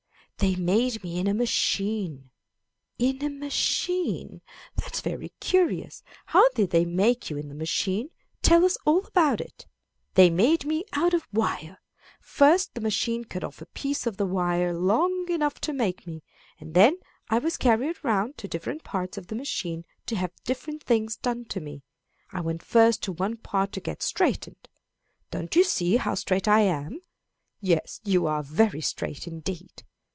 [0.37, 2.31] They made me in a machine.
[2.97, 4.41] In a machine?
[4.75, 6.01] That's very curious!
[6.25, 8.09] How did they make you in the machine?
[8.41, 9.67] Tell us all about it!
[10.15, 11.77] They made me out of wire.
[12.19, 16.23] First the machine cut off a piece of the wire long enough to make me,
[16.59, 16.97] and then
[17.29, 21.45] I was carried around to different parts of the machine to have different things done
[21.49, 21.83] to me.
[22.31, 24.67] I went first to one part to get straightened.
[25.29, 27.01] Don't you see how straight I am?
[27.59, 29.83] Yes, you are very straight indeed.